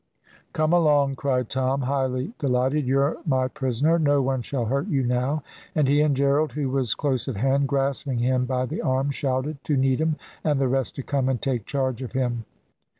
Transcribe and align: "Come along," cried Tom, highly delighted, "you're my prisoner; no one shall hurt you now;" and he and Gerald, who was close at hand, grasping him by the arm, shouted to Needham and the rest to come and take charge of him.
"Come 0.53 0.73
along," 0.73 1.15
cried 1.15 1.47
Tom, 1.47 1.81
highly 1.81 2.33
delighted, 2.39 2.87
"you're 2.87 3.17
my 3.23 3.47
prisoner; 3.47 3.99
no 3.99 4.19
one 4.19 4.41
shall 4.41 4.65
hurt 4.65 4.87
you 4.87 5.03
now;" 5.03 5.43
and 5.75 5.87
he 5.87 6.01
and 6.01 6.15
Gerald, 6.15 6.53
who 6.53 6.69
was 6.71 6.95
close 6.95 7.27
at 7.27 7.35
hand, 7.37 7.67
grasping 7.67 8.17
him 8.17 8.45
by 8.47 8.65
the 8.65 8.81
arm, 8.81 9.11
shouted 9.11 9.63
to 9.65 9.77
Needham 9.77 10.15
and 10.43 10.59
the 10.59 10.67
rest 10.67 10.95
to 10.95 11.03
come 11.03 11.29
and 11.29 11.39
take 11.39 11.67
charge 11.67 12.01
of 12.01 12.13
him. 12.13 12.45